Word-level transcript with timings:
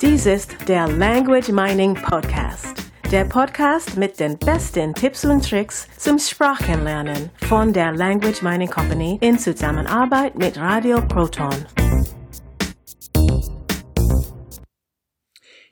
Dies 0.00 0.26
ist 0.26 0.68
der 0.68 0.88
Language 0.88 1.48
Mining 1.50 1.94
Podcast. 1.94 2.84
Der 3.10 3.24
Podcast 3.24 3.96
mit 3.96 4.18
den 4.18 4.38
besten 4.38 4.92
Tipps 4.94 5.24
und 5.24 5.48
Tricks 5.48 5.88
zum 5.96 6.18
Sprachenlernen 6.18 7.30
von 7.48 7.72
der 7.72 7.92
Language 7.92 8.42
Mining 8.42 8.68
Company 8.68 9.18
in 9.20 9.38
Zusammenarbeit 9.38 10.36
mit 10.36 10.58
Radio 10.58 11.00
Proton. 11.00 11.54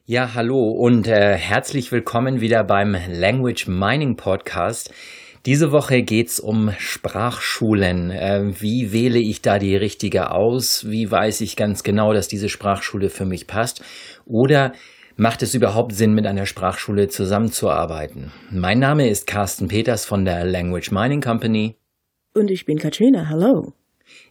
Ja, 0.04 0.34
hallo 0.34 0.70
und 0.70 1.06
äh, 1.06 1.36
herzlich 1.36 1.92
willkommen 1.92 2.40
wieder 2.40 2.64
beim 2.64 2.96
Language 3.08 3.68
Mining 3.68 4.16
Podcast. 4.16 4.92
Diese 5.44 5.72
Woche 5.72 6.02
geht's 6.02 6.38
um 6.38 6.70
Sprachschulen. 6.78 8.12
Äh, 8.12 8.60
wie 8.60 8.92
wähle 8.92 9.18
ich 9.18 9.42
da 9.42 9.58
die 9.58 9.74
richtige 9.74 10.30
aus? 10.30 10.88
Wie 10.88 11.10
weiß 11.10 11.40
ich 11.40 11.56
ganz 11.56 11.82
genau, 11.82 12.12
dass 12.12 12.28
diese 12.28 12.48
Sprachschule 12.48 13.10
für 13.10 13.24
mich 13.24 13.48
passt? 13.48 13.82
Oder 14.24 14.72
macht 15.16 15.42
es 15.42 15.54
überhaupt 15.54 15.94
Sinn, 15.94 16.14
mit 16.14 16.26
einer 16.26 16.46
Sprachschule 16.46 17.08
zusammenzuarbeiten? 17.08 18.30
Mein 18.52 18.78
Name 18.78 19.08
ist 19.08 19.26
Carsten 19.26 19.66
Peters 19.66 20.04
von 20.04 20.24
der 20.24 20.44
Language 20.44 20.92
Mining 20.92 21.20
Company. 21.20 21.74
Und 22.34 22.48
ich 22.48 22.64
bin 22.64 22.78
Katrina. 22.78 23.28
Hallo. 23.28 23.72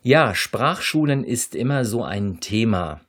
Ja, 0.03 0.33
Sprachschulen 0.33 1.25
ist 1.25 1.55
immer 1.55 1.83
so 1.83 2.03
ein 2.03 2.39
Thema. 2.39 3.01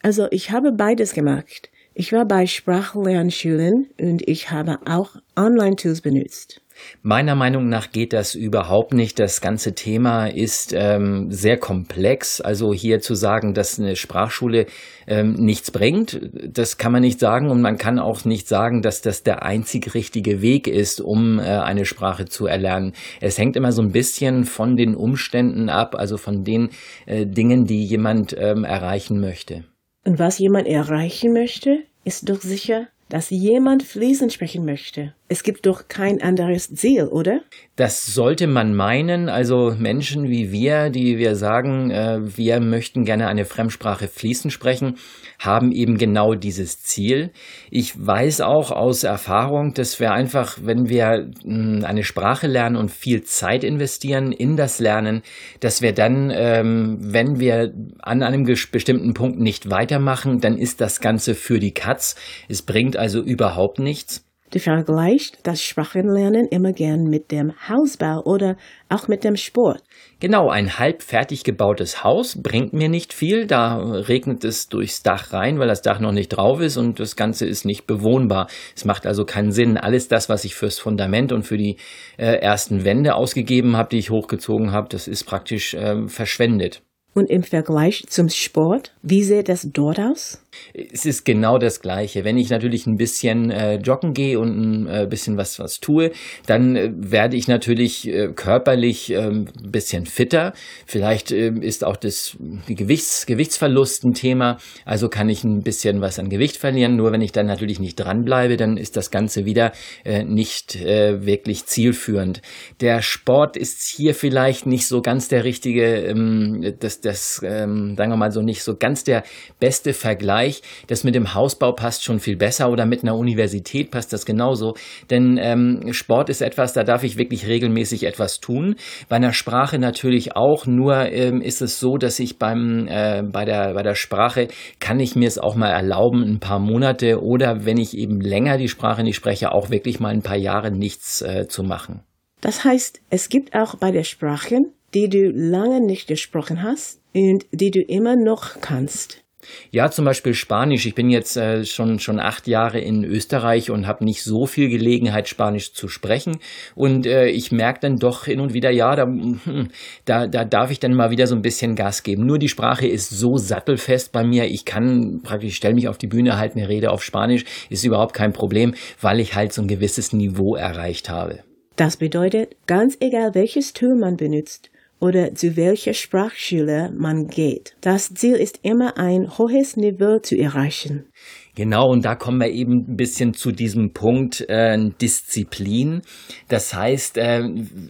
Also 0.00 0.28
ich 0.30 0.52
habe 0.52 0.70
beides 0.70 1.12
gemacht. 1.12 1.70
Ich 1.92 2.12
war 2.12 2.24
bei 2.24 2.46
Sprachlernschulen 2.46 3.88
und 4.00 4.22
ich 4.28 4.52
habe 4.52 4.78
auch 4.86 5.16
Online-Tools 5.36 6.02
benutzt. 6.02 6.60
Meiner 7.02 7.34
Meinung 7.34 7.68
nach 7.68 7.90
geht 7.90 8.12
das 8.12 8.34
überhaupt 8.34 8.92
nicht. 8.92 9.18
Das 9.18 9.40
ganze 9.40 9.74
Thema 9.74 10.26
ist 10.26 10.72
ähm, 10.76 11.30
sehr 11.30 11.56
komplex. 11.56 12.40
Also 12.40 12.72
hier 12.72 13.00
zu 13.00 13.14
sagen, 13.14 13.54
dass 13.54 13.78
eine 13.78 13.96
Sprachschule 13.96 14.66
ähm, 15.06 15.34
nichts 15.34 15.70
bringt, 15.70 16.20
das 16.32 16.78
kann 16.78 16.92
man 16.92 17.02
nicht 17.02 17.20
sagen. 17.20 17.50
Und 17.50 17.60
man 17.62 17.78
kann 17.78 17.98
auch 17.98 18.24
nicht 18.24 18.48
sagen, 18.48 18.82
dass 18.82 19.02
das 19.02 19.22
der 19.22 19.42
einzig 19.42 19.94
richtige 19.94 20.42
Weg 20.42 20.68
ist, 20.68 21.00
um 21.00 21.38
äh, 21.38 21.42
eine 21.42 21.84
Sprache 21.84 22.26
zu 22.26 22.46
erlernen. 22.46 22.92
Es 23.20 23.38
hängt 23.38 23.56
immer 23.56 23.72
so 23.72 23.82
ein 23.82 23.92
bisschen 23.92 24.44
von 24.44 24.76
den 24.76 24.94
Umständen 24.94 25.68
ab, 25.68 25.94
also 25.96 26.16
von 26.16 26.44
den 26.44 26.70
äh, 27.06 27.26
Dingen, 27.26 27.64
die 27.64 27.84
jemand 27.84 28.34
ähm, 28.38 28.64
erreichen 28.64 29.20
möchte. 29.20 29.64
Und 30.04 30.18
was 30.18 30.38
jemand 30.38 30.66
erreichen 30.66 31.32
möchte, 31.32 31.80
ist 32.04 32.28
doch 32.28 32.40
sicher 32.40 32.88
dass 33.08 33.30
jemand 33.30 33.82
fließend 33.82 34.32
sprechen 34.32 34.64
möchte. 34.64 35.14
Es 35.30 35.42
gibt 35.42 35.66
doch 35.66 35.88
kein 35.88 36.22
anderes 36.22 36.74
Ziel, 36.74 37.04
oder? 37.04 37.40
Das 37.76 38.06
sollte 38.06 38.46
man 38.46 38.74
meinen. 38.74 39.28
Also 39.28 39.74
Menschen 39.78 40.30
wie 40.30 40.52
wir, 40.52 40.88
die 40.88 41.18
wir 41.18 41.36
sagen, 41.36 41.90
äh, 41.90 42.18
wir 42.22 42.60
möchten 42.60 43.04
gerne 43.04 43.28
eine 43.28 43.44
Fremdsprache 43.44 44.08
fließend 44.08 44.54
sprechen, 44.54 44.96
haben 45.38 45.70
eben 45.70 45.98
genau 45.98 46.34
dieses 46.34 46.80
Ziel. 46.82 47.30
Ich 47.70 47.94
weiß 47.94 48.40
auch 48.40 48.70
aus 48.70 49.04
Erfahrung, 49.04 49.74
dass 49.74 50.00
wir 50.00 50.12
einfach, 50.12 50.58
wenn 50.62 50.88
wir 50.88 51.30
hm, 51.44 51.84
eine 51.84 52.04
Sprache 52.04 52.46
lernen 52.46 52.76
und 52.76 52.90
viel 52.90 53.22
Zeit 53.22 53.64
investieren 53.64 54.32
in 54.32 54.56
das 54.56 54.80
Lernen, 54.80 55.22
dass 55.60 55.82
wir 55.82 55.92
dann, 55.92 56.32
ähm, 56.34 56.96
wenn 57.00 57.38
wir 57.38 57.74
an 58.00 58.22
einem 58.22 58.44
bestimmten 58.44 59.12
Punkt 59.12 59.38
nicht 59.38 59.70
weitermachen, 59.70 60.40
dann 60.40 60.56
ist 60.56 60.80
das 60.80 61.00
Ganze 61.00 61.34
für 61.34 61.58
die 61.58 61.72
Katz. 61.72 62.16
Es 62.48 62.62
bringt 62.62 62.96
also 62.98 63.20
überhaupt 63.20 63.78
nichts. 63.78 64.24
Du 64.50 64.58
vergleichst 64.58 65.40
das 65.42 65.60
Sprachenlernen 65.60 66.48
immer 66.48 66.72
gern 66.72 67.04
mit 67.04 67.30
dem 67.30 67.52
Hausbau 67.68 68.22
oder 68.24 68.56
auch 68.88 69.06
mit 69.06 69.22
dem 69.22 69.36
Sport. 69.36 69.82
Genau, 70.20 70.48
ein 70.48 70.78
halb 70.78 71.02
fertig 71.02 71.44
gebautes 71.44 72.02
Haus 72.02 72.40
bringt 72.42 72.72
mir 72.72 72.88
nicht 72.88 73.12
viel. 73.12 73.46
Da 73.46 73.76
regnet 73.76 74.44
es 74.44 74.68
durchs 74.68 75.02
Dach 75.02 75.34
rein, 75.34 75.58
weil 75.58 75.68
das 75.68 75.82
Dach 75.82 76.00
noch 76.00 76.12
nicht 76.12 76.30
drauf 76.30 76.62
ist 76.62 76.78
und 76.78 76.98
das 76.98 77.14
Ganze 77.14 77.44
ist 77.44 77.66
nicht 77.66 77.86
bewohnbar. 77.86 78.48
Es 78.74 78.86
macht 78.86 79.06
also 79.06 79.26
keinen 79.26 79.52
Sinn. 79.52 79.76
Alles 79.76 80.08
das, 80.08 80.30
was 80.30 80.46
ich 80.46 80.54
fürs 80.54 80.78
Fundament 80.78 81.30
und 81.30 81.42
für 81.42 81.58
die 81.58 81.76
äh, 82.16 82.36
ersten 82.36 82.84
Wände 82.84 83.16
ausgegeben 83.16 83.76
habe, 83.76 83.90
die 83.90 83.98
ich 83.98 84.08
hochgezogen 84.08 84.72
habe, 84.72 84.88
das 84.88 85.08
ist 85.08 85.24
praktisch 85.24 85.74
äh, 85.74 86.08
verschwendet. 86.08 86.80
Und 87.12 87.28
im 87.28 87.42
Vergleich 87.42 88.04
zum 88.08 88.30
Sport, 88.30 88.94
wie 89.02 89.24
sieht 89.24 89.48
das 89.48 89.68
dort 89.72 89.98
aus? 89.98 90.40
Es 90.74 91.06
ist 91.06 91.24
genau 91.24 91.58
das 91.58 91.80
Gleiche. 91.80 92.24
Wenn 92.24 92.38
ich 92.38 92.50
natürlich 92.50 92.86
ein 92.86 92.96
bisschen 92.96 93.50
äh, 93.50 93.76
joggen 93.76 94.14
gehe 94.14 94.38
und 94.38 94.50
ein 94.58 94.86
äh, 94.86 95.06
bisschen 95.08 95.36
was, 95.36 95.58
was 95.58 95.80
tue, 95.80 96.12
dann 96.46 96.76
äh, 96.76 96.90
werde 96.96 97.36
ich 97.36 97.48
natürlich 97.48 98.08
äh, 98.08 98.28
körperlich 98.34 99.14
ein 99.14 99.46
ähm, 99.62 99.70
bisschen 99.70 100.06
fitter. 100.06 100.52
Vielleicht 100.86 101.32
ähm, 101.32 101.62
ist 101.62 101.84
auch 101.84 101.96
das 101.96 102.36
Gewichts, 102.66 103.26
Gewichtsverlust 103.26 104.04
ein 104.04 104.14
Thema. 104.14 104.58
Also 104.84 105.08
kann 105.08 105.28
ich 105.28 105.44
ein 105.44 105.62
bisschen 105.62 106.00
was 106.00 106.18
an 106.18 106.28
Gewicht 106.28 106.56
verlieren. 106.56 106.96
Nur 106.96 107.12
wenn 107.12 107.20
ich 107.20 107.32
dann 107.32 107.46
natürlich 107.46 107.80
nicht 107.80 107.96
dranbleibe, 107.96 108.56
dann 108.56 108.76
ist 108.76 108.96
das 108.96 109.10
Ganze 109.10 109.44
wieder 109.44 109.72
äh, 110.04 110.24
nicht 110.24 110.76
äh, 110.76 111.24
wirklich 111.24 111.66
zielführend. 111.66 112.42
Der 112.80 113.02
Sport 113.02 113.56
ist 113.56 113.82
hier 113.82 114.14
vielleicht 114.14 114.66
nicht 114.66 114.86
so 114.86 115.02
ganz 115.02 115.28
der 115.28 115.44
richtige, 115.44 115.84
ähm, 116.06 116.74
das, 116.80 117.00
das 117.00 117.40
ähm, 117.44 117.94
sagen 117.96 118.10
wir 118.10 118.16
mal 118.16 118.32
so 118.32 118.42
nicht 118.42 118.62
so 118.62 118.76
ganz 118.76 119.04
der 119.04 119.22
beste 119.60 119.92
Vergleich 119.92 120.47
Bereich. 120.48 120.62
Das 120.86 121.04
mit 121.04 121.14
dem 121.14 121.34
Hausbau 121.34 121.72
passt 121.72 122.04
schon 122.04 122.18
viel 122.18 122.36
besser 122.36 122.70
oder 122.70 122.86
mit 122.86 123.02
einer 123.02 123.16
Universität 123.16 123.90
passt 123.90 124.12
das 124.12 124.24
genauso. 124.24 124.74
Denn 125.10 125.38
ähm, 125.40 125.92
Sport 125.92 126.28
ist 126.28 126.42
etwas, 126.42 126.72
da 126.72 126.84
darf 126.84 127.04
ich 127.04 127.18
wirklich 127.18 127.46
regelmäßig 127.46 128.04
etwas 128.04 128.40
tun. 128.40 128.76
Bei 129.08 129.16
einer 129.16 129.32
Sprache 129.32 129.78
natürlich 129.78 130.36
auch. 130.36 130.66
Nur 130.66 131.10
ähm, 131.10 131.40
ist 131.40 131.62
es 131.62 131.78
so, 131.78 131.96
dass 131.96 132.18
ich 132.18 132.38
beim 132.38 132.86
äh, 132.88 133.22
bei 133.22 133.44
der 133.44 133.74
bei 133.74 133.82
der 133.82 133.94
Sprache 133.94 134.48
kann 134.80 135.00
ich 135.00 135.16
mir 135.16 135.28
es 135.28 135.38
auch 135.38 135.54
mal 135.54 135.70
erlauben, 135.70 136.22
ein 136.22 136.40
paar 136.40 136.58
Monate 136.58 137.20
oder 137.22 137.64
wenn 137.64 137.78
ich 137.78 137.96
eben 137.96 138.20
länger 138.20 138.58
die 138.58 138.68
Sprache 138.68 139.02
nicht 139.02 139.16
spreche, 139.16 139.52
auch 139.52 139.70
wirklich 139.70 140.00
mal 140.00 140.12
ein 140.12 140.22
paar 140.22 140.36
Jahre 140.36 140.70
nichts 140.70 141.22
äh, 141.22 141.46
zu 141.48 141.62
machen. 141.62 142.02
Das 142.40 142.64
heißt, 142.64 143.00
es 143.10 143.28
gibt 143.28 143.54
auch 143.54 143.76
bei 143.76 143.90
der 143.90 144.04
Sprache, 144.04 144.58
die 144.94 145.08
du 145.08 145.30
lange 145.30 145.80
nicht 145.80 146.06
gesprochen 146.06 146.62
hast 146.62 147.00
und 147.14 147.46
die 147.52 147.70
du 147.70 147.80
immer 147.80 148.14
noch 148.16 148.60
kannst. 148.60 149.24
Ja, 149.70 149.90
zum 149.90 150.04
Beispiel 150.04 150.34
Spanisch. 150.34 150.84
Ich 150.86 150.94
bin 150.94 151.10
jetzt 151.10 151.36
äh, 151.36 151.64
schon, 151.64 152.00
schon 152.00 152.18
acht 152.18 152.48
Jahre 152.48 152.80
in 152.80 153.04
Österreich 153.04 153.70
und 153.70 153.86
habe 153.86 154.04
nicht 154.04 154.24
so 154.24 154.46
viel 154.46 154.68
Gelegenheit, 154.68 155.28
Spanisch 155.28 155.72
zu 155.72 155.88
sprechen. 155.88 156.38
Und 156.74 157.06
äh, 157.06 157.28
ich 157.28 157.52
merke 157.52 157.80
dann 157.80 157.96
doch 157.96 158.24
hin 158.24 158.40
und 158.40 158.52
wieder, 158.52 158.70
ja, 158.70 158.96
da, 158.96 159.04
hm, 159.04 159.68
da, 160.04 160.26
da 160.26 160.44
darf 160.44 160.70
ich 160.70 160.80
dann 160.80 160.94
mal 160.94 161.10
wieder 161.10 161.26
so 161.26 161.36
ein 161.36 161.42
bisschen 161.42 161.76
Gas 161.76 162.02
geben. 162.02 162.26
Nur 162.26 162.38
die 162.38 162.48
Sprache 162.48 162.88
ist 162.88 163.10
so 163.10 163.36
sattelfest 163.36 164.12
bei 164.12 164.24
mir. 164.24 164.46
Ich 164.46 164.64
kann 164.64 165.20
praktisch, 165.22 165.54
stelle 165.54 165.74
mich 165.74 165.88
auf 165.88 165.98
die 165.98 166.08
Bühne, 166.08 166.36
halte 166.36 166.56
eine 166.56 166.68
Rede 166.68 166.90
auf 166.90 167.04
Spanisch, 167.04 167.44
ist 167.70 167.84
überhaupt 167.84 168.14
kein 168.14 168.32
Problem, 168.32 168.74
weil 169.00 169.20
ich 169.20 169.34
halt 169.34 169.52
so 169.52 169.62
ein 169.62 169.68
gewisses 169.68 170.12
Niveau 170.12 170.56
erreicht 170.56 171.08
habe. 171.08 171.44
Das 171.76 171.96
bedeutet, 171.96 172.56
ganz 172.66 172.96
egal 172.98 173.36
welches 173.36 173.72
Tool 173.72 173.94
man 173.96 174.16
benutzt, 174.16 174.70
oder 175.00 175.34
zu 175.34 175.56
welcher 175.56 175.94
Sprachschule 175.94 176.90
man 176.96 177.28
geht. 177.28 177.76
Das 177.80 178.12
Ziel 178.14 178.34
ist 178.34 178.60
immer 178.62 178.98
ein 178.98 179.38
hohes 179.38 179.76
Niveau 179.76 180.18
zu 180.18 180.36
erreichen. 180.36 181.06
Genau, 181.54 181.90
und 181.90 182.04
da 182.04 182.14
kommen 182.14 182.38
wir 182.38 182.50
eben 182.50 182.84
ein 182.88 182.96
bisschen 182.96 183.34
zu 183.34 183.50
diesem 183.50 183.92
Punkt 183.92 184.48
äh, 184.48 184.78
Disziplin. 185.00 186.02
Das 186.48 186.72
heißt, 186.72 187.18
äh, 187.18 187.42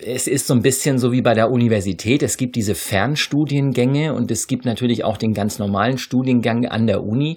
es 0.05 0.27
ist 0.27 0.47
so 0.47 0.55
ein 0.55 0.63
bisschen 0.63 0.97
so 0.99 1.13
wie 1.13 1.21
bei 1.21 1.35
der 1.35 1.51
Universität. 1.51 2.23
Es 2.23 2.39
gibt 2.39 2.57
diese 2.57 2.75
Fernstudiengänge 2.75 4.15
und 4.15 4.31
es 4.31 4.47
gibt 4.47 4.65
natürlich 4.65 5.05
auch 5.05 5.19
den 5.19 5.35
ganz 5.35 5.59
normalen 5.59 5.99
Studiengang 5.99 6.65
an 6.67 6.87
der 6.87 7.03
Uni 7.03 7.37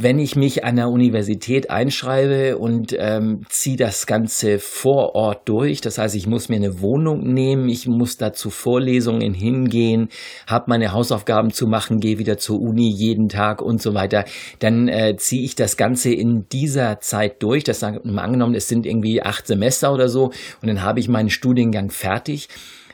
wenn 0.00 0.18
ich 0.18 0.36
mich 0.36 0.64
an 0.64 0.76
der 0.76 0.88
Universität 0.88 1.70
einschreibe 1.70 2.56
und 2.58 2.94
ähm, 2.96 3.42
ziehe 3.48 3.76
das 3.76 4.06
Ganze 4.06 4.58
vor 4.58 5.14
Ort 5.14 5.48
durch, 5.48 5.80
das 5.80 5.98
heißt, 5.98 6.14
ich 6.14 6.26
muss 6.26 6.48
mir 6.48 6.56
eine 6.56 6.80
Wohnung 6.80 7.32
nehmen, 7.32 7.68
ich 7.68 7.88
muss 7.88 8.16
da 8.16 8.32
zu 8.32 8.50
Vorlesungen 8.50 9.34
hingehen, 9.34 10.08
habe 10.46 10.66
meine 10.68 10.92
Hausaufgaben 10.92 11.50
zu 11.50 11.66
machen, 11.66 11.98
gehe 11.98 12.18
wieder 12.18 12.38
zur 12.38 12.60
Uni 12.60 12.88
jeden 12.88 13.28
Tag 13.28 13.60
und 13.60 13.82
so 13.82 13.94
weiter, 13.94 14.24
dann 14.60 14.88
äh, 14.88 15.16
ziehe 15.16 15.42
ich 15.42 15.56
das 15.56 15.76
Ganze 15.76 16.12
in 16.12 16.46
dieser 16.52 17.00
Zeit 17.00 17.42
durch. 17.42 17.64
Das 17.64 17.82
mal 17.82 18.22
angenommen, 18.22 18.54
es 18.54 18.68
sind 18.68 18.86
irgendwie 18.86 19.22
acht 19.22 19.46
Semester 19.46 19.92
oder 19.92 20.08
so 20.08 20.26
und 20.62 20.68
dann 20.68 20.82
habe 20.82 21.00
ich 21.00 21.08
meinen 21.08 21.30
Studiengang 21.30 21.90
fertig. 21.90 22.48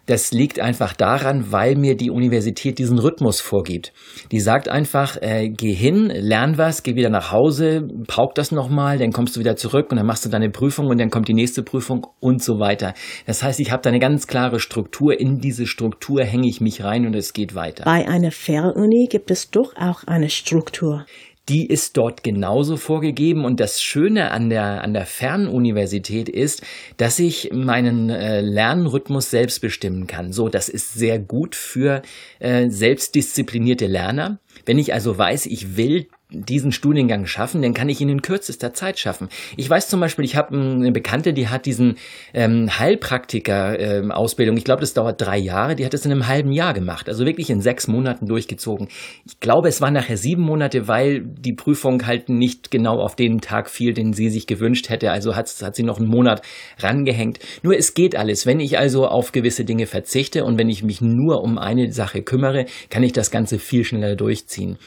Das 0.06 0.32
liegt 0.32 0.60
einfach 0.60 0.92
daran, 0.92 1.50
weil 1.50 1.76
mir 1.76 1.96
die 1.96 2.10
Universität 2.10 2.78
diesen 2.78 2.98
Rhythmus 2.98 3.40
vorgibt. 3.40 3.92
Die 4.32 4.40
sagt 4.40 4.68
einfach, 4.68 5.16
äh, 5.22 5.48
geh 5.48 5.72
hin, 5.72 6.12
lern 6.14 6.58
was, 6.58 6.82
geh 6.82 6.94
wieder 6.94 7.08
nach 7.08 7.32
Hause, 7.32 7.88
pauk 8.06 8.34
das 8.34 8.52
nochmal, 8.52 8.98
dann 8.98 9.12
kommst 9.12 9.36
du 9.36 9.40
wieder 9.40 9.56
zurück 9.56 9.90
und 9.90 9.96
dann 9.96 10.06
machst 10.06 10.24
du 10.24 10.28
deine 10.28 10.50
Prüfung 10.50 10.88
und 10.88 10.98
dann 11.00 11.08
kommt 11.08 11.28
die 11.28 11.34
nächste 11.34 11.62
Prüfung 11.62 12.06
und 12.20 12.42
so 12.42 12.58
weiter. 12.58 12.92
Das 13.26 13.42
heißt, 13.42 13.60
ich 13.60 13.72
habe 13.72 13.82
da 13.82 13.90
eine 13.90 13.98
ganz 13.98 14.26
klare 14.26 14.60
Struktur. 14.60 15.18
In 15.18 15.38
diese 15.38 15.66
Struktur 15.66 16.22
hänge 16.22 16.48
ich 16.48 16.60
mich 16.60 16.84
rein 16.84 17.06
und 17.06 17.14
es 17.16 17.32
geht 17.32 17.54
weiter. 17.54 17.84
Bei 17.84 18.06
einer 18.06 18.30
Fernuni 18.30 19.06
gibt 19.10 19.30
es 19.30 19.50
doch 19.50 19.74
auch 19.76 20.04
eine 20.04 20.28
Struktur 20.28 21.06
die 21.48 21.66
ist 21.66 21.96
dort 21.96 22.22
genauso 22.22 22.76
vorgegeben. 22.76 23.44
Und 23.44 23.60
das 23.60 23.82
Schöne 23.82 24.30
an 24.30 24.48
der, 24.48 24.82
an 24.82 24.94
der 24.94 25.06
Fernuniversität 25.06 26.28
ist, 26.28 26.62
dass 26.96 27.18
ich 27.18 27.50
meinen 27.52 28.10
äh, 28.10 28.40
Lernrhythmus 28.40 29.30
selbst 29.30 29.60
bestimmen 29.60 30.06
kann. 30.06 30.32
So, 30.32 30.48
das 30.48 30.68
ist 30.68 30.94
sehr 30.94 31.18
gut 31.18 31.54
für 31.54 32.02
äh, 32.38 32.70
selbstdisziplinierte 32.70 33.86
Lerner. 33.86 34.38
Wenn 34.64 34.78
ich 34.78 34.94
also 34.94 35.16
weiß, 35.16 35.46
ich 35.46 35.76
will 35.76 36.06
diesen 36.34 36.72
Studiengang 36.72 37.26
schaffen, 37.26 37.62
dann 37.62 37.74
kann 37.74 37.88
ich 37.88 38.00
ihn 38.00 38.08
in 38.08 38.22
kürzester 38.22 38.72
Zeit 38.74 38.98
schaffen. 38.98 39.28
Ich 39.56 39.68
weiß 39.68 39.88
zum 39.88 40.00
Beispiel, 40.00 40.24
ich 40.24 40.36
habe 40.36 40.56
eine 40.56 40.92
Bekannte, 40.92 41.32
die 41.32 41.48
hat 41.48 41.66
diesen 41.66 41.96
ähm, 42.32 42.68
Heilpraktiker-Ausbildung, 42.78 44.54
ähm, 44.54 44.58
ich 44.58 44.64
glaube, 44.64 44.80
das 44.80 44.94
dauert 44.94 45.20
drei 45.20 45.38
Jahre, 45.38 45.76
die 45.76 45.84
hat 45.84 45.94
es 45.94 46.04
in 46.04 46.12
einem 46.12 46.26
halben 46.26 46.52
Jahr 46.52 46.74
gemacht, 46.74 47.08
also 47.08 47.24
wirklich 47.24 47.50
in 47.50 47.60
sechs 47.60 47.88
Monaten 47.88 48.26
durchgezogen. 48.26 48.88
Ich 49.26 49.40
glaube, 49.40 49.68
es 49.68 49.80
waren 49.80 49.94
nachher 49.94 50.16
sieben 50.16 50.42
Monate, 50.42 50.88
weil 50.88 51.22
die 51.24 51.52
Prüfung 51.52 52.06
halt 52.06 52.28
nicht 52.28 52.70
genau 52.70 53.00
auf 53.00 53.16
den 53.16 53.40
Tag 53.40 53.70
fiel, 53.70 53.94
den 53.94 54.12
sie 54.12 54.28
sich 54.28 54.46
gewünscht 54.46 54.88
hätte, 54.88 55.10
also 55.10 55.36
hat, 55.36 55.48
hat 55.62 55.76
sie 55.76 55.82
noch 55.82 55.98
einen 55.98 56.08
Monat 56.08 56.42
rangehängt. 56.78 57.38
Nur 57.62 57.76
es 57.76 57.94
geht 57.94 58.16
alles. 58.16 58.46
Wenn 58.46 58.60
ich 58.60 58.78
also 58.78 59.06
auf 59.06 59.32
gewisse 59.32 59.64
Dinge 59.64 59.86
verzichte 59.86 60.44
und 60.44 60.58
wenn 60.58 60.68
ich 60.68 60.82
mich 60.82 61.00
nur 61.00 61.42
um 61.42 61.58
eine 61.58 61.92
Sache 61.92 62.22
kümmere, 62.22 62.66
kann 62.90 63.02
ich 63.02 63.12
das 63.12 63.30
Ganze 63.30 63.58
viel 63.58 63.84
schneller 63.84 64.16
durchziehen. 64.16 64.78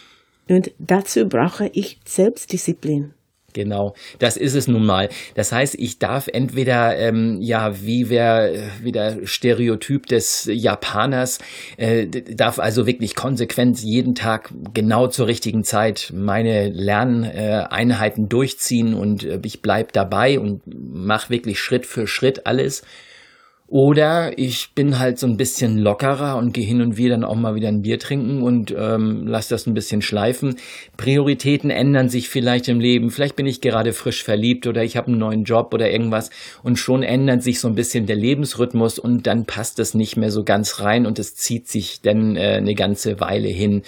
Und 0.49 0.71
dazu 0.79 1.27
brauche 1.27 1.69
ich 1.73 1.99
Selbstdisziplin. 2.05 3.13
Genau, 3.57 3.95
das 4.19 4.37
ist 4.37 4.53
es 4.53 4.67
nun 4.67 4.85
mal. 4.85 5.09
Das 5.33 5.51
heißt, 5.51 5.75
ich 5.79 5.97
darf 5.97 6.27
entweder, 6.27 6.95
ähm, 6.95 7.41
ja, 7.41 7.81
wie 7.81 8.07
wer, 8.07 8.53
wie 8.83 8.91
der 8.91 9.25
Stereotyp 9.25 10.05
des 10.05 10.47
Japaners, 10.51 11.39
äh, 11.77 12.05
darf 12.05 12.59
also 12.59 12.85
wirklich 12.85 13.15
konsequent 13.15 13.79
jeden 13.79 14.13
Tag 14.13 14.53
genau 14.75 15.07
zur 15.07 15.25
richtigen 15.25 15.63
Zeit 15.63 16.11
meine 16.13 16.69
Lerneinheiten 16.69 18.25
äh, 18.25 18.27
durchziehen 18.27 18.93
und 18.93 19.23
äh, 19.23 19.39
ich 19.43 19.63
bleib 19.63 19.91
dabei 19.91 20.39
und 20.39 20.61
mache 20.67 21.31
wirklich 21.31 21.59
Schritt 21.59 21.87
für 21.87 22.05
Schritt 22.05 22.45
alles. 22.45 22.83
Oder 23.69 24.37
ich 24.39 24.69
bin 24.75 24.97
halt 24.97 25.19
so 25.19 25.27
ein 25.27 25.35
bisschen 25.35 25.77
lockerer 25.77 26.37
und 26.37 26.53
gehe 26.53 26.65
hin 26.65 26.81
und 26.81 26.95
wieder 26.95 27.17
dann 27.17 27.25
auch 27.25 27.35
mal 27.35 27.55
wieder 27.55 27.67
ein 27.67 27.81
Bier 27.81 27.99
trinken 27.99 28.41
und 28.41 28.73
ähm, 28.77 29.27
lass 29.27 29.49
das 29.49 29.67
ein 29.67 29.73
bisschen 29.73 30.01
schleifen. 30.01 30.55
Prioritäten 30.95 31.69
ändern 31.69 32.07
sich 32.07 32.29
vielleicht 32.29 32.69
im 32.69 32.79
Leben. 32.79 33.09
Vielleicht 33.09 33.35
bin 33.35 33.45
ich 33.45 33.59
gerade 33.59 33.91
frisch 33.91 34.23
verliebt 34.23 34.67
oder 34.67 34.83
ich 34.83 34.95
habe 34.95 35.07
einen 35.07 35.17
neuen 35.17 35.43
Job 35.43 35.73
oder 35.73 35.91
irgendwas 35.91 36.29
und 36.63 36.77
schon 36.77 37.03
ändert 37.03 37.43
sich 37.43 37.59
so 37.59 37.67
ein 37.67 37.75
bisschen 37.75 38.05
der 38.05 38.15
Lebensrhythmus 38.15 38.99
und 38.99 39.27
dann 39.27 39.45
passt 39.45 39.79
es 39.79 39.93
nicht 39.93 40.15
mehr 40.15 40.31
so 40.31 40.45
ganz 40.45 40.79
rein 40.79 41.05
und 41.05 41.19
es 41.19 41.35
zieht 41.35 41.67
sich 41.67 42.01
dann 42.01 42.37
äh, 42.37 42.55
eine 42.57 42.73
ganze 42.73 43.19
Weile 43.19 43.49
hin. 43.49 43.81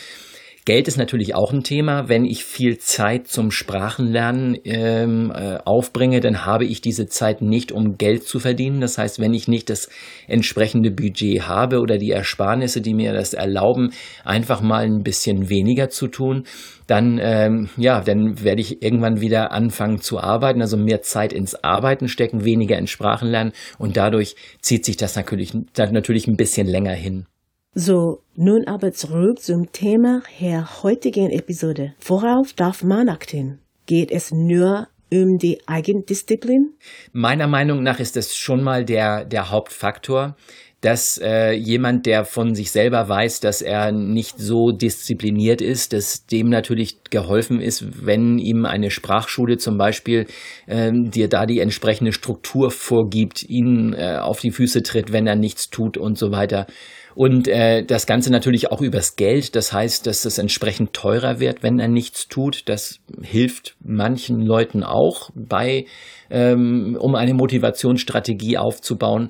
Geld 0.70 0.88
ist 0.88 0.98
natürlich 0.98 1.34
auch 1.34 1.52
ein 1.52 1.64
Thema. 1.64 2.10
Wenn 2.10 2.26
ich 2.26 2.46
viel 2.46 2.78
Zeit 2.78 3.28
zum 3.28 3.50
Sprachenlernen 3.50 4.56
ähm, 4.66 5.34
äh, 5.36 5.58
aufbringe, 5.66 6.20
dann 6.20 6.46
habe 6.46 6.64
ich 6.64 6.80
diese 6.80 7.08
Zeit 7.08 7.42
nicht, 7.42 7.72
um 7.72 7.98
Geld 7.98 8.28
zu 8.28 8.40
verdienen. 8.40 8.80
Das 8.80 9.00
heißt, 9.00 9.18
wenn 9.18 9.34
ich 9.34 9.48
nicht 9.48 9.72
das 9.72 9.90
entsprechende 10.28 10.92
Budget 10.92 11.48
habe 11.48 11.80
oder 11.80 11.98
die 11.98 12.12
Ersparnisse, 12.12 12.82
die 12.82 12.94
mir 12.94 13.14
das 13.14 13.34
erlauben, 13.34 13.94
einfach 14.24 14.62
mal 14.62 14.86
ein 14.86 15.02
bisschen 15.02 15.50
weniger 15.50 15.90
zu 15.90 16.08
tun, 16.08 16.44
dann 16.86 17.20
ähm, 17.20 17.70
ja, 17.76 18.02
dann 18.02 18.44
werde 18.44 18.62
ich 18.62 18.84
irgendwann 18.84 19.22
wieder 19.22 19.52
anfangen 19.52 20.02
zu 20.02 20.20
arbeiten, 20.20 20.62
also 20.62 20.78
mehr 20.78 21.02
Zeit 21.02 21.34
ins 21.34 21.64
Arbeiten 21.64 22.08
stecken, 22.08 22.46
weniger 22.46 22.78
in 22.78 22.86
Sprachenlernen 22.86 23.54
und 23.80 23.98
dadurch 23.98 24.36
zieht 24.62 24.86
sich 24.86 24.98
das 24.98 25.16
natürlich, 25.16 25.52
natürlich 25.76 26.28
ein 26.28 26.38
bisschen 26.38 26.68
länger 26.68 26.94
hin. 26.94 27.26
So, 27.82 28.24
nun 28.36 28.68
aber 28.68 28.92
zurück 28.92 29.40
zum 29.40 29.72
Thema 29.72 30.22
der 30.42 30.84
heutigen 30.84 31.30
Episode. 31.30 31.94
Worauf 32.06 32.52
darf 32.52 32.84
man 32.84 33.08
achten? 33.08 33.62
Geht 33.86 34.12
es 34.12 34.34
nur 34.34 34.90
um 35.10 35.38
die 35.38 35.62
Eigendisziplin? 35.66 36.74
Meiner 37.14 37.48
Meinung 37.48 37.82
nach 37.82 38.02
ist 38.02 38.18
das 38.18 38.36
schon 38.36 38.64
mal 38.64 38.84
der, 38.84 39.24
der 39.24 39.50
Hauptfaktor 39.50 40.36
dass 40.82 41.20
äh, 41.22 41.52
jemand, 41.52 42.06
der 42.06 42.24
von 42.24 42.56
sich 42.56 42.72
selber 42.72 43.10
weiß, 43.10 43.42
dass 43.42 43.62
er 43.62 43.92
nicht 43.92 44.40
so 44.40 44.72
diszipliniert 44.72 45.62
ist, 45.62 45.92
dass 45.92 46.26
dem 46.26 46.50
natürlich 46.50 47.04
geholfen 47.10 47.60
ist, 47.60 48.06
wenn 48.06 48.38
ihm 48.38 48.66
eine 48.66 48.90
Sprachschule 48.90 49.58
zum 49.58 49.78
Beispiel 49.78 50.26
ähm, 50.68 51.12
dir 51.12 51.28
da 51.28 51.46
die 51.46 51.60
entsprechende 51.60 52.14
Struktur 52.14 52.72
vorgibt, 52.72 53.44
ihn 53.44 53.94
äh, 53.94 54.18
auf 54.22 54.40
die 54.40 54.52
Füße 54.52 54.82
tritt, 54.84 55.12
wenn 55.12 55.28
er 55.28 55.36
nichts 55.36 55.70
tut 55.70 55.98
und 55.98 56.18
so 56.18 56.32
weiter. 56.32 56.66
Und 57.16 57.50
äh, 57.50 57.84
das 57.84 58.06
Ganze 58.06 58.32
natürlich 58.32 58.72
auch 58.72 58.82
übers 58.82 59.18
Geld. 59.18 59.56
Das 59.58 59.74
heißt, 59.74 60.08
dass 60.08 60.24
es 60.24 60.38
entsprechend 60.38 60.94
teurer 60.94 61.42
wird, 61.42 61.64
wenn 61.64 61.80
er 61.80 61.90
nichts 61.90 62.30
tut. 62.30 62.70
Das 62.70 63.00
hilft 63.22 63.76
manchen 63.84 64.40
Leuten 64.40 64.84
auch 64.84 65.30
bei, 65.36 65.86
ähm, 66.30 66.96
um 66.98 67.16
eine 67.16 67.34
Motivationsstrategie 67.34 68.58
aufzubauen. 68.58 69.30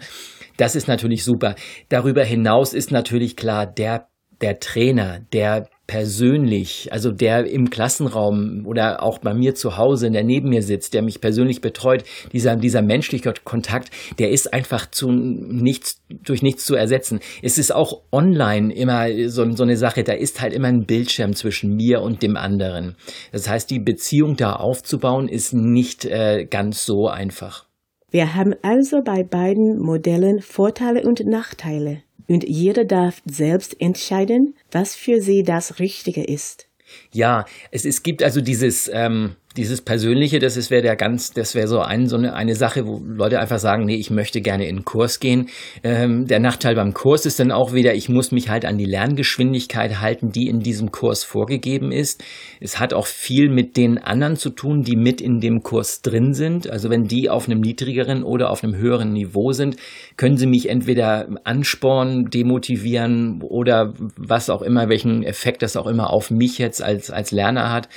Das 0.60 0.76
ist 0.76 0.90
natürlich 0.90 1.24
super. 1.24 1.56
Darüber 1.88 2.24
hinaus 2.24 2.74
ist 2.74 2.92
natürlich 2.92 3.38
klar, 3.38 3.66
der, 3.66 4.10
der 4.42 4.60
Trainer, 4.60 5.22
der 5.32 5.70
persönlich, 5.88 6.90
also 6.92 7.12
der 7.12 7.50
im 7.50 7.70
Klassenraum 7.70 8.66
oder 8.66 9.02
auch 9.02 9.20
bei 9.20 9.34
mir 9.34 9.56
zu 9.56 9.78
Hause, 9.78 10.12
der 10.12 10.26
neben 10.26 10.50
mir 10.50 10.62
sitzt, 10.62 10.94
der 10.94 11.02
mich 11.02 11.22
persönlich 11.22 11.62
betreut, 11.62 12.04
dieser, 12.34 12.58
dieser 12.58 12.82
menschliche 12.82 13.34
Kontakt, 13.46 13.90
der 14.20 14.32
ist 14.32 14.54
einfach 14.54 14.92
zu 14.92 15.12
nichts, 15.12 16.02
durch 16.10 16.42
nichts 16.42 16.66
zu 16.66 16.76
ersetzen. 16.76 17.22
Es 17.42 17.58
ist 17.58 17.74
auch 17.74 18.02
online 18.12 18.74
immer 18.74 19.08
so, 19.30 19.50
so 19.56 19.64
eine 19.64 19.78
Sache, 19.78 20.04
da 20.04 20.12
ist 20.12 20.42
halt 20.42 20.52
immer 20.52 20.68
ein 20.68 20.86
Bildschirm 20.86 21.36
zwischen 21.36 21.74
mir 21.74 22.02
und 22.02 22.22
dem 22.22 22.36
anderen. 22.36 22.98
Das 23.32 23.48
heißt, 23.48 23.70
die 23.72 23.80
Beziehung 23.80 24.36
da 24.36 24.58
aufzubauen 24.58 25.30
ist 25.30 25.54
nicht 25.54 26.04
äh, 26.04 26.46
ganz 26.46 26.86
so 26.86 27.08
einfach. 27.08 27.69
Wir 28.12 28.36
haben 28.36 28.56
also 28.62 29.02
bei 29.04 29.24
beiden 29.24 29.80
Modellen 29.80 30.42
Vorteile 30.42 31.04
und 31.04 31.26
Nachteile 31.26 32.02
und 32.28 32.48
jeder 32.48 32.86
darf 32.86 33.22
selbst 33.26 33.80
entscheiden, 33.80 34.56
was 34.72 34.96
für 34.96 35.22
sie 35.22 35.44
das 35.44 35.80
Richtige 35.80 36.24
ist. 36.24 36.68
Ja, 37.12 37.46
es, 37.72 37.86
es 37.86 38.02
gibt 38.02 38.24
also 38.24 38.42
dieses, 38.42 38.90
ähm, 38.92 39.36
dieses 39.58 39.82
Persönliche, 39.82 40.38
das 40.38 40.70
wäre 40.70 40.84
der 40.84 40.96
ganz, 40.96 41.32
das 41.32 41.56
wäre 41.56 41.68
so, 41.68 41.80
ein, 41.80 42.08
so 42.08 42.18
eine, 42.18 42.34
eine 42.34 42.54
Sache, 42.54 42.86
wo 42.86 43.02
Leute 43.04 43.40
einfach 43.40 43.58
sagen, 43.58 43.86
nee, 43.86 43.96
ich 43.96 44.12
möchte 44.12 44.42
gerne 44.42 44.68
in 44.68 44.78
den 44.78 44.86
Kurs 44.86 45.20
gehen. 45.20 45.50
Ähm, 45.84 46.28
der 46.28 46.40
Nachteil 46.40 46.76
beim 46.76 46.94
Kurs 46.94 47.26
ist 47.26 47.40
dann 47.40 47.52
auch 47.52 47.74
wieder, 47.74 47.96
ich 47.96 48.10
muss 48.10 48.32
mich 48.32 48.50
halt 48.50 48.64
an 48.64 48.78
die 48.78 48.86
Lerngeschwindigkeit 48.86 50.00
halten, 50.02 50.30
die 50.30 50.48
in 50.48 50.60
diesem 50.60 50.92
Kurs 50.92 51.24
vorgegeben 51.24 51.92
ist. 51.92 52.24
Es 52.60 52.80
hat 52.80 52.94
auch 52.94 53.08
viel 53.08 53.50
mit 53.50 53.76
den 53.76 53.98
anderen 53.98 54.36
zu 54.36 54.52
tun, 54.52 54.84
die 54.84 54.96
mit 54.96 55.20
in 55.20 55.40
dem 55.40 55.64
Kurs 55.64 56.04
drin 56.04 56.34
sind. 56.34 56.70
Also 56.70 56.92
wenn 56.92 57.06
die 57.06 57.32
auf 57.32 57.48
einem 57.48 57.60
niedrigeren 57.60 58.24
oder 58.24 58.52
auf 58.52 58.64
einem 58.64 58.76
höheren 58.76 59.14
Niveau 59.14 59.52
sind, 59.52 59.78
können 60.16 60.38
sie 60.38 60.48
mich 60.48 60.70
entweder 60.70 61.28
anspornen, 61.44 62.26
demotivieren 62.26 63.42
oder 63.42 63.96
was 64.16 64.52
auch 64.52 64.62
immer, 64.62 64.90
welchen 64.90 65.24
Effekt 65.24 65.64
das 65.64 65.76
auch 65.76 65.88
immer 65.88 66.12
auf 66.12 66.30
mich 66.30 66.60
jetzt 66.60 66.84
als, 66.84 67.10
als 67.10 67.32
Lerner 67.32 67.72
hat. 67.72 67.90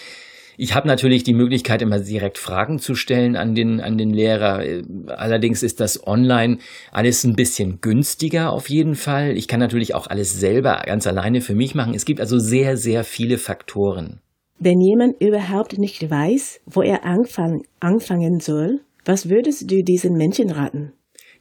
Ich 0.56 0.75
habe 0.75 0.87
natürlich 0.87 1.25
die 1.25 1.34
Möglichkeit, 1.34 1.82
immer 1.82 1.98
direkt 1.98 2.38
Fragen 2.38 2.79
zu 2.79 2.94
stellen 2.94 3.36
an 3.36 3.55
den, 3.55 3.81
an 3.81 3.98
den 3.98 4.10
Lehrer. 4.10 4.62
Allerdings 5.06 5.62
ist 5.62 5.81
das 5.81 6.06
online 6.06 6.58
alles 6.91 7.24
ein 7.24 7.34
bisschen 7.34 7.81
günstiger 7.81 8.53
auf 8.53 8.69
jeden 8.69 8.94
Fall. 8.94 9.36
Ich 9.36 9.48
kann 9.48 9.60
natürlich 9.60 9.94
auch 9.94 10.06
alles 10.06 10.38
selber 10.38 10.82
ganz 10.84 11.06
alleine 11.06 11.41
für 11.41 11.55
mich 11.55 11.74
machen. 11.74 11.94
Es 11.94 12.05
gibt 12.05 12.20
also 12.20 12.38
sehr, 12.38 12.77
sehr 12.77 13.05
viele 13.05 13.38
Faktoren. 13.38 14.20
Wenn 14.58 14.81
jemand 14.81 15.20
überhaupt 15.20 15.79
nicht 15.79 16.08
weiß, 16.08 16.60
wo 16.67 16.82
er 16.82 17.05
anfang, 17.05 17.62
anfangen 17.81 18.38
soll, 18.38 18.81
was 19.05 19.29
würdest 19.29 19.70
du 19.70 19.82
diesen 19.82 20.17
Menschen 20.17 20.50
raten? 20.50 20.93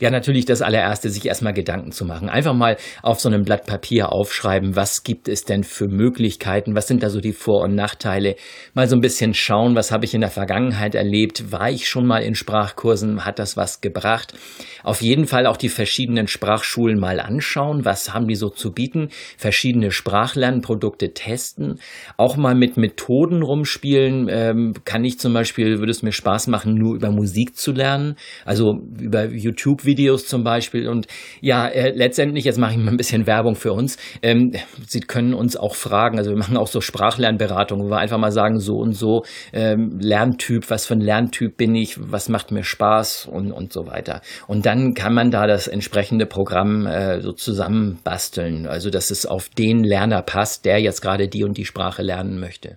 Ja, 0.02 0.10
natürlich 0.10 0.46
das 0.46 0.64
allererste, 0.64 1.12
sich 1.12 1.28
erstmal 1.28 1.54
Gedanken 1.54 1.92
zu 1.92 2.06
machen. 2.06 2.28
Einfach 2.28 2.56
mal 2.56 2.76
auf 3.04 3.20
so 3.20 3.30
einem 3.30 3.44
Blatt 3.44 3.68
Papier 3.68 4.12
aufschreiben, 4.12 4.76
was 4.76 5.04
gibt 5.04 5.28
es 5.28 5.46
denn 5.46 5.64
für 5.64 5.88
Möglichkeiten, 5.88 6.74
was 6.74 6.88
sind 6.88 7.04
da 7.04 7.12
so 7.12 7.22
die 7.22 7.34
Vor- 7.34 7.62
und 7.62 7.76
Nachteile. 7.76 8.36
Mal 8.74 8.88
so 8.88 8.96
ein 8.96 9.02
bisschen 9.02 9.36
schauen, 9.36 9.76
was 9.76 9.92
habe 9.92 10.06
ich 10.06 10.16
in 10.16 10.22
der 10.22 10.32
Vergangenheit 10.32 10.96
erlebt, 10.96 11.52
war 11.52 11.70
ich 11.70 11.88
schon 11.88 12.08
mal 12.08 12.24
in 12.24 12.34
Sprachkursen, 12.34 13.26
hat 13.26 13.38
das 13.38 13.58
was 13.58 13.80
gebracht. 13.80 14.34
Auf 14.82 15.04
jeden 15.04 15.28
Fall 15.28 15.46
auch 15.46 15.58
die 15.58 15.70
verschiedenen 15.70 16.26
Sprachschulen 16.26 17.00
mal 17.00 17.20
anschauen, 17.20 17.86
was 17.86 18.12
haben 18.12 18.28
die 18.28 18.34
so 18.34 18.50
zu 18.50 18.72
bieten, 18.72 19.10
verschiedene 19.38 19.92
Sprachlernprodukte 19.92 21.14
testen, 21.14 21.80
auch 22.18 22.38
mal 22.38 22.56
mit 22.56 22.76
Methoden 22.76 23.44
rumspielen. 23.44 24.30
Ähm, 24.32 24.74
kann 24.84 25.06
ich 25.06 25.20
zum 25.20 25.34
Beispiel, 25.34 25.78
würde 25.78 25.92
es 25.92 26.02
mir 26.02 26.12
Spaß 26.12 26.48
machen, 26.48 26.74
nur 26.74 26.96
über 26.96 27.12
Musik 27.12 27.56
zu 27.56 27.72
lernen, 27.72 28.16
also 28.46 28.82
über 29.00 29.26
YouTube 29.26 29.86
Videos 29.92 30.26
zum 30.26 30.44
Beispiel. 30.44 30.88
Und 30.88 31.08
ja, 31.42 31.68
äh, 31.68 31.92
letztendlich, 31.92 32.46
jetzt 32.46 32.58
mache 32.58 32.72
ich 32.72 32.78
mal 32.78 32.92
ein 32.92 32.98
bisschen 32.98 33.28
Werbung 33.28 33.56
für 33.56 33.74
uns. 33.74 33.98
Ähm, 34.22 34.54
Sie 34.88 35.02
können 35.02 35.34
uns 35.34 35.58
auch 35.58 35.76
fragen, 35.76 36.18
also 36.18 36.32
wir 36.32 36.38
machen 36.38 36.58
auch 36.58 36.68
so 36.68 36.80
Sprachlernberatungen, 36.80 37.86
wo 37.86 37.90
wir 37.90 37.98
einfach 37.98 38.18
mal 38.18 38.32
sagen, 38.32 38.60
so 38.60 38.78
und 38.78 38.94
so, 38.94 39.24
ähm, 39.52 39.98
Lerntyp, 40.00 40.70
was 40.70 40.86
für 40.86 40.94
ein 40.94 41.02
Lerntyp 41.02 41.58
bin 41.58 41.76
ich, 41.76 41.98
was 42.00 42.30
macht 42.30 42.52
mir 42.52 42.64
Spaß 42.64 43.28
und, 43.32 43.52
und 43.52 43.74
so 43.74 43.86
weiter. 43.88 44.22
Und 44.48 44.66
dann 44.66 44.94
kann 44.94 45.14
man 45.14 45.32
da 45.32 45.48
das 45.48 45.68
entsprechende 45.68 46.26
Programm 46.26 46.86
äh, 46.86 47.22
so 47.22 47.34
zusammenbasteln, 47.34 48.68
also 48.68 48.90
dass 48.90 49.12
es 49.12 49.26
auf 49.26 49.50
den 49.50 49.84
Lerner 49.84 50.22
passt, 50.22 50.66
der 50.66 50.80
jetzt 50.80 51.02
gerade 51.02 51.28
die 51.28 51.44
und 51.44 51.58
die 51.58 51.66
Sprache 51.66 52.02
lernen 52.02 52.40
möchte. 52.40 52.76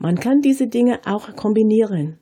Man 0.00 0.20
kann 0.20 0.40
diese 0.40 0.68
Dinge 0.68 1.00
auch 1.04 1.34
kombinieren. 1.34 2.18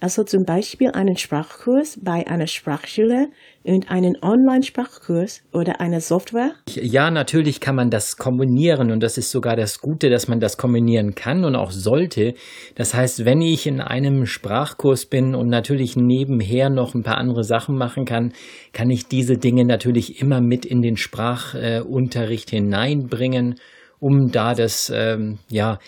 Also 0.00 0.22
zum 0.22 0.44
Beispiel 0.44 0.90
einen 0.90 1.16
Sprachkurs 1.16 1.98
bei 2.02 2.26
einer 2.26 2.46
Sprachschule 2.46 3.28
und 3.62 3.90
einen 3.90 4.16
Online-Sprachkurs 4.20 5.42
oder 5.52 5.80
eine 5.80 6.00
Software? 6.00 6.52
Ja, 6.68 7.10
natürlich 7.10 7.60
kann 7.60 7.76
man 7.76 7.88
das 7.88 8.16
kombinieren 8.16 8.90
und 8.90 9.02
das 9.02 9.16
ist 9.16 9.30
sogar 9.30 9.56
das 9.56 9.80
Gute, 9.80 10.10
dass 10.10 10.28
man 10.28 10.40
das 10.40 10.58
kombinieren 10.58 11.14
kann 11.14 11.44
und 11.44 11.56
auch 11.56 11.70
sollte. 11.70 12.34
Das 12.74 12.92
heißt, 12.92 13.24
wenn 13.24 13.40
ich 13.40 13.66
in 13.66 13.80
einem 13.80 14.26
Sprachkurs 14.26 15.06
bin 15.06 15.34
und 15.34 15.48
natürlich 15.48 15.96
nebenher 15.96 16.68
noch 16.68 16.94
ein 16.94 17.02
paar 17.02 17.18
andere 17.18 17.44
Sachen 17.44 17.76
machen 17.76 18.04
kann, 18.04 18.32
kann 18.72 18.90
ich 18.90 19.06
diese 19.06 19.38
Dinge 19.38 19.64
natürlich 19.64 20.20
immer 20.20 20.42
mit 20.42 20.66
in 20.66 20.82
den 20.82 20.96
Sprachunterricht 20.98 22.50
hineinbringen, 22.50 23.54
um 24.00 24.30
da 24.30 24.52
das, 24.52 24.92
ähm, 24.94 25.38
ja, 25.48 25.78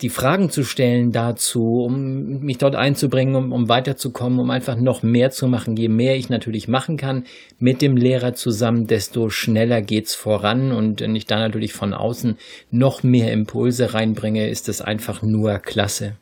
die 0.00 0.08
Fragen 0.08 0.50
zu 0.50 0.64
stellen 0.64 1.12
dazu, 1.12 1.82
um 1.84 2.40
mich 2.40 2.58
dort 2.58 2.74
einzubringen, 2.74 3.36
um, 3.36 3.52
um 3.52 3.68
weiterzukommen, 3.68 4.38
um 4.40 4.50
einfach 4.50 4.76
noch 4.76 5.02
mehr 5.02 5.30
zu 5.30 5.46
machen. 5.46 5.76
Je 5.76 5.88
mehr 5.88 6.16
ich 6.16 6.28
natürlich 6.28 6.68
machen 6.68 6.96
kann 6.96 7.24
mit 7.58 7.82
dem 7.82 7.96
Lehrer 7.96 8.34
zusammen, 8.34 8.86
desto 8.86 9.30
schneller 9.30 9.80
geht's 9.80 10.14
voran. 10.14 10.72
Und 10.72 11.00
wenn 11.00 11.14
ich 11.14 11.26
da 11.26 11.38
natürlich 11.38 11.72
von 11.72 11.94
außen 11.94 12.36
noch 12.70 13.02
mehr 13.02 13.32
Impulse 13.32 13.94
reinbringe, 13.94 14.48
ist 14.48 14.68
das 14.68 14.80
einfach 14.80 15.22
nur 15.22 15.58
klasse. 15.58 16.16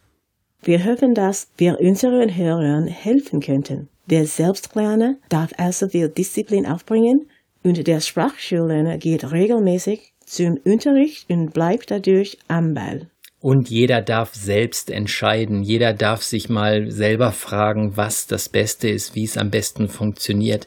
Wir 0.62 0.85
hoffen, 0.85 1.14
dass 1.14 1.49
wir 1.57 1.81
unseren 1.81 2.37
Hörern 2.37 2.87
helfen 2.87 3.40
könnten. 3.40 3.88
Der 4.07 4.26
Selbstlerner 4.26 5.17
darf 5.29 5.52
also 5.57 5.88
viel 5.88 6.09
Disziplin 6.09 6.67
aufbringen 6.67 7.31
und 7.62 7.87
der 7.87 8.00
Sprachschüler 8.00 8.99
geht 8.99 9.31
regelmäßig 9.31 10.12
zum 10.25 10.59
Unterricht 10.64 11.31
und 11.31 11.52
bleibt 11.52 11.90
dadurch 11.90 12.38
am 12.49 12.75
Ball. 12.75 13.10
Und 13.41 13.71
jeder 13.71 14.03
darf 14.03 14.35
selbst 14.35 14.91
entscheiden. 14.91 15.63
Jeder 15.63 15.95
darf 15.95 16.23
sich 16.23 16.51
mal 16.51 16.91
selber 16.91 17.33
fragen, 17.33 17.97
was 17.97 18.27
das 18.27 18.51
Beste 18.51 18.89
ist, 18.89 19.15
wie 19.15 19.25
es 19.25 19.39
am 19.39 19.51
besten 19.51 19.89
funktioniert. 19.89 20.67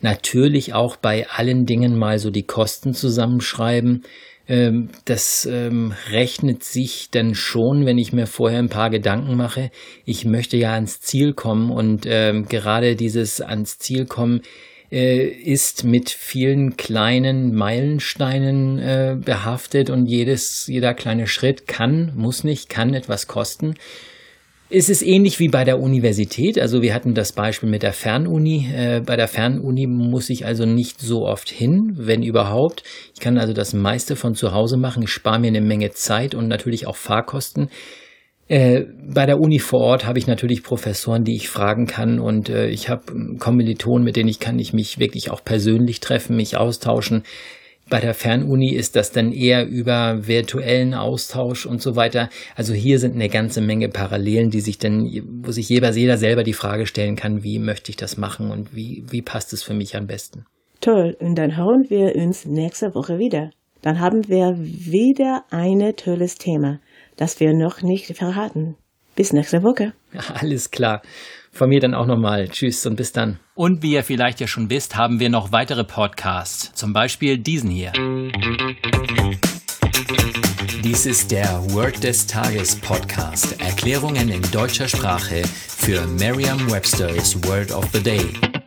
Natürlich 0.00 0.74
auch 0.74 0.96
bei 0.96 1.28
allen 1.28 1.64
Dingen 1.64 1.96
mal 1.96 2.18
so 2.18 2.30
die 2.30 2.42
Kosten 2.42 2.92
zusammenschreiben. 2.92 4.02
Ähm, 4.48 4.88
das 5.04 5.46
ähm, 5.50 5.94
rechnet 6.10 6.64
sich 6.64 7.10
dann 7.10 7.34
schon, 7.34 7.86
wenn 7.86 7.98
ich 7.98 8.12
mir 8.12 8.26
vorher 8.26 8.58
ein 8.58 8.68
paar 8.68 8.90
Gedanken 8.90 9.36
mache. 9.36 9.70
Ich 10.04 10.24
möchte 10.24 10.56
ja 10.56 10.72
ans 10.72 11.00
Ziel 11.00 11.34
kommen 11.34 11.70
und 11.70 12.04
ähm, 12.06 12.46
gerade 12.48 12.96
dieses 12.96 13.40
ans 13.40 13.78
Ziel 13.78 14.06
kommen 14.06 14.40
äh, 14.90 15.26
ist 15.26 15.84
mit 15.84 16.10
vielen 16.10 16.76
kleinen 16.76 17.54
Meilensteinen 17.54 18.78
äh, 18.78 19.16
behaftet 19.18 19.90
und 19.90 20.06
jedes, 20.06 20.66
jeder 20.66 20.94
kleine 20.94 21.26
Schritt 21.26 21.66
kann, 21.66 22.12
muss 22.14 22.44
nicht, 22.44 22.68
kann 22.68 22.94
etwas 22.94 23.26
kosten. 23.26 23.74
Es 24.70 24.90
ist 24.90 25.00
ähnlich 25.02 25.38
wie 25.40 25.48
bei 25.48 25.64
der 25.64 25.80
Universität. 25.80 26.58
Also 26.58 26.82
wir 26.82 26.92
hatten 26.92 27.14
das 27.14 27.32
Beispiel 27.32 27.70
mit 27.70 27.82
der 27.82 27.94
Fernuni. 27.94 28.68
Äh, 28.74 29.00
bei 29.00 29.16
der 29.16 29.28
Fernuni 29.28 29.86
muss 29.86 30.28
ich 30.28 30.44
also 30.44 30.66
nicht 30.66 31.00
so 31.00 31.26
oft 31.26 31.48
hin, 31.48 31.94
wenn 31.96 32.22
überhaupt. 32.22 32.82
Ich 33.14 33.20
kann 33.20 33.38
also 33.38 33.54
das 33.54 33.72
meiste 33.72 34.14
von 34.14 34.34
zu 34.34 34.52
Hause 34.52 34.76
machen. 34.76 35.04
Ich 35.04 35.10
spare 35.10 35.38
mir 35.38 35.46
eine 35.46 35.62
Menge 35.62 35.92
Zeit 35.92 36.34
und 36.34 36.48
natürlich 36.48 36.86
auch 36.86 36.96
Fahrkosten. 36.96 37.70
Äh, 38.48 38.84
bei 39.06 39.26
der 39.26 39.40
Uni 39.40 39.58
vor 39.58 39.80
Ort 39.80 40.06
habe 40.06 40.18
ich 40.18 40.26
natürlich 40.26 40.62
Professoren, 40.62 41.22
die 41.22 41.36
ich 41.36 41.50
fragen 41.50 41.86
kann 41.86 42.18
und 42.18 42.48
äh, 42.48 42.68
ich 42.68 42.88
habe 42.88 43.36
Kommilitonen, 43.38 44.04
mit 44.04 44.16
denen 44.16 44.30
ich 44.30 44.40
kann 44.40 44.58
ich 44.58 44.72
mich 44.72 44.98
wirklich 44.98 45.30
auch 45.30 45.44
persönlich 45.44 46.00
treffen, 46.00 46.34
mich 46.34 46.56
austauschen. 46.56 47.24
Bei 47.90 48.00
der 48.00 48.14
Fernuni 48.14 48.74
ist 48.74 48.96
das 48.96 49.12
dann 49.12 49.32
eher 49.32 49.66
über 49.66 50.26
virtuellen 50.26 50.94
Austausch 50.94 51.66
und 51.66 51.80
so 51.80 51.96
weiter. 51.96 52.28
Also 52.54 52.74
hier 52.74 52.98
sind 52.98 53.14
eine 53.14 53.28
ganze 53.28 53.60
Menge 53.60 53.88
Parallelen, 53.88 54.50
die 54.50 54.60
sich 54.60 54.78
dann, 54.78 55.06
wo 55.42 55.52
sich 55.52 55.68
jeder, 55.68 55.90
jeder 55.92 56.18
selber 56.18 56.42
die 56.42 56.52
Frage 56.52 56.86
stellen 56.86 57.16
kann, 57.16 57.42
wie 57.44 57.58
möchte 57.58 57.90
ich 57.90 57.96
das 57.96 58.18
machen 58.18 58.50
und 58.50 58.74
wie, 58.74 59.04
wie 59.10 59.22
passt 59.22 59.52
es 59.52 59.62
für 59.62 59.74
mich 59.74 59.96
am 59.96 60.06
besten. 60.06 60.44
Toll, 60.80 61.16
und 61.18 61.36
dann 61.36 61.56
hören 61.56 61.84
wir 61.88 62.14
uns 62.14 62.44
nächste 62.46 62.94
Woche 62.94 63.18
wieder. 63.18 63.50
Dann 63.80 64.00
haben 64.00 64.28
wir 64.28 64.54
wieder 64.58 65.44
ein 65.50 65.80
tolles 65.96 66.34
Thema 66.34 66.80
das 67.18 67.40
wir 67.40 67.52
noch 67.52 67.82
nicht 67.82 68.16
verraten. 68.16 68.76
Bis 69.14 69.32
nächste 69.32 69.62
Woche. 69.62 69.92
Alles 70.34 70.70
klar. 70.70 71.02
Von 71.52 71.68
mir 71.68 71.80
dann 71.80 71.94
auch 71.94 72.06
nochmal. 72.06 72.48
Tschüss 72.48 72.86
und 72.86 72.96
bis 72.96 73.12
dann. 73.12 73.40
Und 73.54 73.82
wie 73.82 73.92
ihr 73.92 74.04
vielleicht 74.04 74.40
ja 74.40 74.46
schon 74.46 74.70
wisst, 74.70 74.96
haben 74.96 75.18
wir 75.18 75.28
noch 75.28 75.50
weitere 75.50 75.84
Podcasts. 75.84 76.72
Zum 76.74 76.92
Beispiel 76.92 77.36
diesen 77.36 77.70
hier. 77.70 77.92
Dies 80.84 81.06
ist 81.06 81.32
der 81.32 81.60
Word 81.72 82.04
des 82.04 82.28
Tages 82.28 82.76
Podcast. 82.76 83.60
Erklärungen 83.60 84.28
in 84.28 84.42
deutscher 84.52 84.86
Sprache 84.86 85.42
für 85.44 86.06
Merriam-Webster's 86.06 87.34
Word 87.44 87.72
of 87.72 87.86
the 87.92 88.02
Day. 88.02 88.57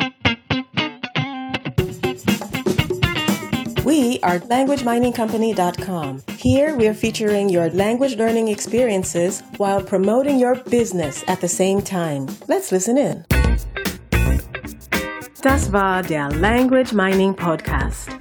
We 3.83 4.19
are 4.21 4.37
LanguageMiningCompany.com. 4.37 6.21
Here 6.37 6.75
we 6.75 6.87
are 6.87 6.93
featuring 6.93 7.49
your 7.49 7.71
language 7.71 8.15
learning 8.15 8.49
experiences 8.49 9.41
while 9.57 9.81
promoting 9.81 10.37
your 10.37 10.53
business 10.69 11.23
at 11.27 11.41
the 11.41 11.47
same 11.47 11.81
time. 11.81 12.27
Let's 12.47 12.71
listen 12.71 12.95
in. 12.99 13.25
Das 15.41 15.71
war 15.71 16.03
der 16.03 16.29
Language 16.29 16.93
Mining 16.93 17.33
Podcast. 17.33 18.20